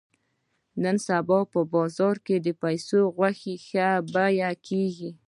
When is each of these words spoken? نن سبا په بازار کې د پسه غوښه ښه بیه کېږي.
نن 0.83 0.97
سبا 1.07 1.39
په 1.53 1.59
بازار 1.73 2.15
کې 2.25 2.35
د 2.45 2.47
پسه 2.61 2.99
غوښه 3.15 3.55
ښه 3.65 3.87
بیه 4.13 4.49
کېږي. 4.67 5.09